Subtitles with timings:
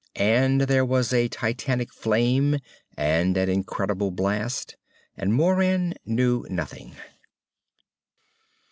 [0.15, 2.57] And there was a titanic flame
[2.97, 4.75] and an incredible blast
[5.15, 6.95] and Moran knew nothing.